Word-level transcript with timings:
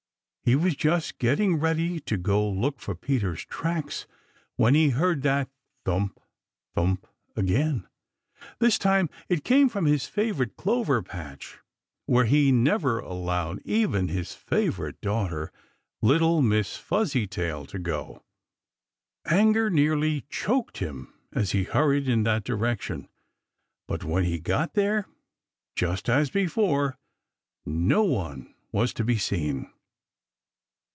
He 0.43 0.55
was 0.55 0.75
just 0.75 1.17
getting 1.19 1.59
ready 1.61 1.99
to 2.01 2.17
go 2.17 2.49
look 2.49 2.81
for 2.81 2.93
Peter's 2.95 3.45
tracks 3.45 4.05
when 4.57 4.73
he 4.73 4.89
heard 4.89 5.21
that 5.21 5.49
thump, 5.85 6.19
thump 6.75 7.07
again. 7.37 7.87
This 8.59 8.77
time 8.79 9.09
it 9.29 9.45
came 9.45 9.69
from 9.69 9.85
his 9.85 10.07
favorite 10.07 10.57
clover 10.57 11.01
patch 11.03 11.59
where 12.05 12.25
he 12.25 12.51
never 12.51 12.99
allowed 12.99 13.61
even 13.63 14.07
his 14.09 14.33
favorite 14.33 14.99
daughter, 14.99 15.53
little 16.01 16.41
Miss 16.41 16.75
Fuzzytail, 16.75 17.65
to 17.67 17.79
go. 17.79 18.21
Anger 19.25 19.69
nearly 19.69 20.25
choked 20.27 20.79
him 20.79 21.13
as 21.31 21.51
he 21.51 21.63
hurried 21.63 22.09
in 22.09 22.23
that 22.23 22.43
direction. 22.43 23.07
But 23.87 24.03
when 24.03 24.25
he 24.25 24.37
got 24.39 24.73
there, 24.73 25.07
just 25.75 26.09
as 26.09 26.29
before 26.31 26.97
no 27.65 28.03
one 28.03 28.53
was 28.73 28.91
to 28.95 29.03
be 29.05 29.17
seen. 29.19 29.71